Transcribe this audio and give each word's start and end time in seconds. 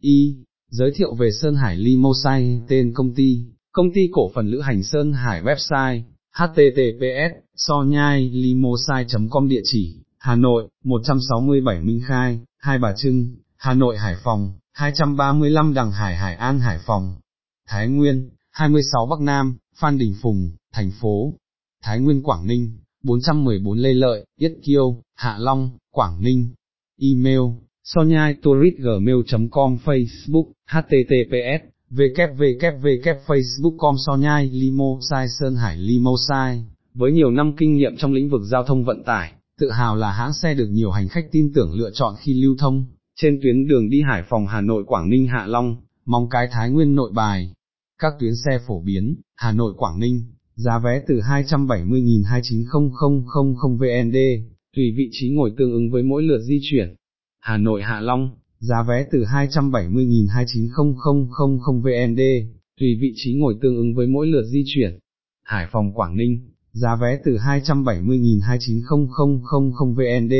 Y. 0.00 0.36
Giới 0.70 0.90
thiệu 0.94 1.14
về 1.14 1.30
Sơn 1.30 1.54
Hải 1.54 1.76
Limousine, 1.76 2.60
tên 2.68 2.92
công 2.94 3.14
ty, 3.14 3.44
công 3.72 3.86
ty 3.94 4.08
cổ 4.12 4.30
phần 4.34 4.48
lữ 4.48 4.60
hành 4.60 4.82
Sơn 4.82 5.12
Hải 5.12 5.42
website, 5.42 6.02
https, 6.34 7.32
so 7.56 7.82
nhai 7.82 8.30
limousine.com 8.30 9.48
địa 9.48 9.60
chỉ, 9.64 9.96
Hà 10.18 10.36
Nội, 10.36 10.68
167 10.84 11.82
Minh 11.82 12.00
Khai, 12.06 12.40
Hai 12.58 12.78
Bà 12.78 12.92
Trưng, 12.96 13.36
Hà 13.56 13.74
Nội 13.74 13.98
Hải 13.98 14.16
Phòng, 14.24 14.52
235 14.72 15.74
Đằng 15.74 15.92
Hải 15.92 16.16
Hải 16.16 16.34
An 16.34 16.60
Hải 16.60 16.78
Phòng, 16.86 17.14
Thái 17.68 17.88
Nguyên, 17.88 18.30
26 18.50 19.06
Bắc 19.06 19.20
Nam, 19.20 19.56
Phan 19.80 19.98
Đình 19.98 20.14
Phùng, 20.22 20.50
thành 20.72 20.90
phố, 21.00 21.34
Thái 21.82 22.00
Nguyên 22.00 22.22
Quảng 22.22 22.46
Ninh, 22.46 22.78
414 23.02 23.78
Lê 23.78 23.94
Lợi, 23.94 24.26
Yết 24.38 24.52
Kiêu, 24.64 25.02
Hạ 25.14 25.36
Long, 25.38 25.70
Quảng 25.90 26.22
Ninh, 26.22 26.54
email, 27.00 27.40
sonyai 27.94 28.34
com 29.50 29.78
Facebook, 29.84 30.46
https, 30.66 31.60
www.facebook.com 31.90 33.96
sonyai 34.06 34.50
limo 34.52 34.98
sai 35.10 35.28
Sơn 35.28 35.56
Hải 35.56 35.76
limo 35.76 36.10
sai, 36.28 36.64
với 36.94 37.12
nhiều 37.12 37.30
năm 37.30 37.52
kinh 37.56 37.76
nghiệm 37.76 37.96
trong 37.96 38.12
lĩnh 38.12 38.28
vực 38.28 38.42
giao 38.50 38.64
thông 38.64 38.84
vận 38.84 39.04
tải, 39.04 39.32
tự 39.60 39.70
hào 39.70 39.96
là 39.96 40.12
hãng 40.12 40.32
xe 40.32 40.54
được 40.54 40.66
nhiều 40.66 40.90
hành 40.90 41.08
khách 41.08 41.32
tin 41.32 41.52
tưởng 41.54 41.74
lựa 41.74 41.90
chọn 41.94 42.14
khi 42.20 42.42
lưu 42.42 42.56
thông, 42.58 42.86
trên 43.20 43.38
tuyến 43.42 43.68
đường 43.68 43.90
đi 43.90 44.02
Hải 44.02 44.22
Phòng 44.28 44.46
Hà 44.46 44.60
Nội 44.60 44.84
Quảng 44.86 45.10
Ninh 45.10 45.26
Hạ 45.26 45.46
Long, 45.46 45.76
Mong 46.04 46.28
Cái 46.28 46.48
Thái 46.52 46.70
Nguyên 46.70 46.94
Nội 46.94 47.10
Bài, 47.14 47.52
các 47.98 48.12
tuyến 48.20 48.36
xe 48.36 48.58
phổ 48.66 48.80
biến, 48.80 49.16
Hà 49.36 49.52
Nội 49.52 49.74
Quảng 49.76 50.00
Ninh, 50.00 50.24
giá 50.54 50.78
vé 50.78 51.02
từ 51.08 51.20
270.29000 51.20 53.78
VND, 53.78 54.16
tùy 54.76 54.94
vị 54.96 55.08
trí 55.12 55.30
ngồi 55.30 55.52
tương 55.58 55.72
ứng 55.72 55.90
với 55.90 56.02
mỗi 56.02 56.22
lượt 56.22 56.38
di 56.38 56.60
chuyển. 56.62 56.94
Hà 57.40 57.56
Nội 57.56 57.82
Hạ 57.82 58.00
Long, 58.00 58.30
giá 58.60 58.82
vé 58.88 59.06
từ 59.12 59.24
270.29000 59.24 61.82
VND, 61.82 62.20
tùy 62.80 62.98
vị 63.00 63.12
trí 63.16 63.34
ngồi 63.34 63.54
tương 63.62 63.76
ứng 63.76 63.94
với 63.94 64.06
mỗi 64.06 64.26
lượt 64.26 64.44
di 64.52 64.64
chuyển. 64.66 64.98
Hải 65.44 65.66
Phòng 65.72 65.92
Quảng 65.92 66.16
Ninh, 66.16 66.50
giá 66.72 66.96
vé 67.00 67.18
từ 67.24 67.36
270.29000 67.36 69.94
VND, 69.94 70.34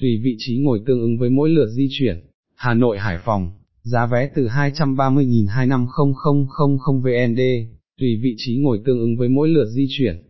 tùy 0.00 0.20
vị 0.24 0.36
trí 0.38 0.58
ngồi 0.58 0.80
tương 0.86 1.00
ứng 1.00 1.18
với 1.18 1.30
mỗi 1.30 1.50
lượt 1.50 1.68
di 1.68 1.88
chuyển. 1.90 2.20
Hà 2.54 2.74
Nội 2.74 2.98
Hải 2.98 3.18
Phòng, 3.24 3.52
giá 3.82 4.06
vé 4.06 4.30
từ 4.36 4.48
230.25000 4.48 7.02
VND, 7.02 7.40
tùy 8.00 8.20
vị 8.22 8.34
trí 8.38 8.56
ngồi 8.56 8.80
tương 8.86 8.98
ứng 8.98 9.16
với 9.16 9.28
mỗi 9.28 9.48
lượt 9.48 9.68
di 9.68 9.86
chuyển. 9.90 10.22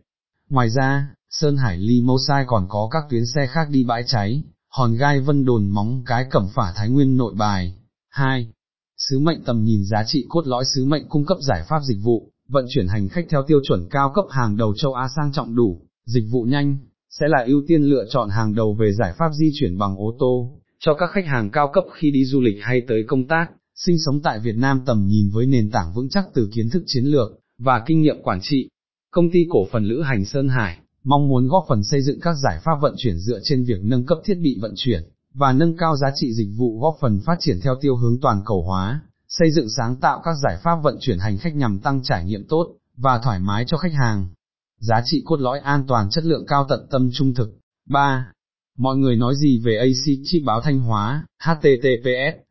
Ngoài 0.49 0.69
ra, 0.69 1.07
Sơn 1.29 1.57
Hải 1.57 1.77
Limousine 1.77 2.43
còn 2.47 2.65
có 2.69 2.89
các 2.91 3.03
tuyến 3.09 3.25
xe 3.25 3.47
khác 3.47 3.67
đi 3.71 3.83
bãi 3.83 4.03
cháy, 4.07 4.43
hòn 4.69 4.95
gai 4.95 5.19
vân 5.19 5.45
đồn 5.45 5.69
móng 5.69 6.03
cái 6.05 6.25
cẩm 6.31 6.47
phả 6.55 6.73
Thái 6.75 6.89
Nguyên 6.89 7.17
nội 7.17 7.33
bài. 7.37 7.75
2. 8.09 8.51
Sứ 8.97 9.19
mệnh 9.19 9.43
tầm 9.43 9.63
nhìn 9.63 9.85
giá 9.85 10.03
trị 10.07 10.25
cốt 10.29 10.47
lõi 10.47 10.63
sứ 10.75 10.85
mệnh 10.85 11.07
cung 11.09 11.25
cấp 11.25 11.37
giải 11.47 11.63
pháp 11.69 11.79
dịch 11.83 11.97
vụ, 12.03 12.31
vận 12.47 12.65
chuyển 12.69 12.87
hành 12.87 13.09
khách 13.09 13.25
theo 13.29 13.43
tiêu 13.47 13.59
chuẩn 13.67 13.89
cao 13.89 14.11
cấp 14.15 14.25
hàng 14.29 14.57
đầu 14.57 14.73
châu 14.77 14.93
Á 14.93 15.07
sang 15.15 15.31
trọng 15.31 15.55
đủ, 15.55 15.81
dịch 16.05 16.25
vụ 16.31 16.43
nhanh, 16.43 16.77
sẽ 17.09 17.27
là 17.29 17.43
ưu 17.47 17.63
tiên 17.67 17.81
lựa 17.81 18.05
chọn 18.09 18.29
hàng 18.29 18.55
đầu 18.55 18.73
về 18.73 18.93
giải 18.93 19.13
pháp 19.17 19.29
di 19.39 19.51
chuyển 19.59 19.77
bằng 19.77 19.95
ô 19.97 20.15
tô, 20.19 20.59
cho 20.79 20.93
các 20.93 21.09
khách 21.11 21.25
hàng 21.25 21.49
cao 21.51 21.69
cấp 21.73 21.83
khi 21.93 22.11
đi 22.11 22.25
du 22.25 22.41
lịch 22.41 22.57
hay 22.61 22.81
tới 22.87 23.03
công 23.07 23.27
tác, 23.27 23.47
sinh 23.75 23.95
sống 24.05 24.21
tại 24.21 24.39
Việt 24.39 24.55
Nam 24.55 24.81
tầm 24.85 25.07
nhìn 25.07 25.29
với 25.33 25.45
nền 25.45 25.71
tảng 25.71 25.93
vững 25.93 26.09
chắc 26.09 26.25
từ 26.33 26.49
kiến 26.53 26.69
thức 26.69 26.83
chiến 26.85 27.05
lược, 27.05 27.31
và 27.57 27.83
kinh 27.85 28.01
nghiệm 28.01 28.21
quản 28.23 28.39
trị. 28.41 28.69
Công 29.11 29.31
ty 29.31 29.39
cổ 29.49 29.67
phần 29.71 29.83
Lữ 29.85 30.01
hành 30.01 30.25
Sơn 30.25 30.49
Hải, 30.49 30.77
mong 31.07 31.27
muốn 31.27 31.47
góp 31.47 31.65
phần 31.69 31.83
xây 31.83 32.01
dựng 32.01 32.19
các 32.19 32.35
giải 32.43 32.59
pháp 32.63 32.75
vận 32.81 32.95
chuyển 32.97 33.17
dựa 33.17 33.39
trên 33.43 33.63
việc 33.63 33.79
nâng 33.83 34.05
cấp 34.05 34.17
thiết 34.25 34.37
bị 34.41 34.57
vận 34.61 34.73
chuyển, 34.75 35.03
và 35.33 35.53
nâng 35.53 35.77
cao 35.77 35.97
giá 35.97 36.07
trị 36.15 36.33
dịch 36.33 36.49
vụ 36.57 36.79
góp 36.79 36.97
phần 37.01 37.19
phát 37.25 37.35
triển 37.39 37.59
theo 37.63 37.75
tiêu 37.81 37.95
hướng 37.95 38.19
toàn 38.21 38.41
cầu 38.45 38.63
hóa, 38.63 39.01
xây 39.27 39.51
dựng 39.51 39.69
sáng 39.77 39.95
tạo 39.95 40.21
các 40.23 40.35
giải 40.43 40.57
pháp 40.63 40.75
vận 40.83 40.97
chuyển 41.01 41.19
hành 41.19 41.37
khách 41.37 41.55
nhằm 41.55 41.79
tăng 41.79 42.03
trải 42.03 42.25
nghiệm 42.25 42.47
tốt, 42.47 42.67
và 42.97 43.19
thoải 43.23 43.39
mái 43.39 43.65
cho 43.67 43.77
khách 43.77 43.93
hàng. 43.93 44.27
Giá 44.79 45.01
trị 45.05 45.21
cốt 45.25 45.39
lõi 45.39 45.59
an 45.59 45.87
toàn 45.87 46.09
chất 46.09 46.23
lượng 46.23 46.45
cao 46.47 46.65
tận 46.69 46.87
tâm 46.91 47.09
trung 47.13 47.33
thực. 47.33 47.57
3. 47.89 48.31
Mọi 48.77 48.97
người 48.97 49.15
nói 49.15 49.35
gì 49.35 49.61
về 49.65 49.77
AC 49.77 50.13
chip 50.23 50.41
báo 50.45 50.61
Thanh 50.61 50.79
Hóa, 50.79 51.25
HTTPS, 51.43 52.46